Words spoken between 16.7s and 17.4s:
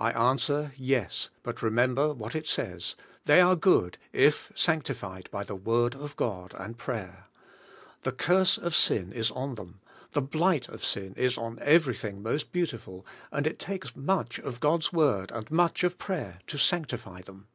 tify